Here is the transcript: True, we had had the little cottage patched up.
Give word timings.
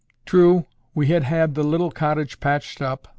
True, 0.25 0.65
we 0.95 1.09
had 1.09 1.21
had 1.25 1.53
the 1.53 1.61
little 1.61 1.91
cottage 1.91 2.39
patched 2.39 2.81
up. 2.81 3.07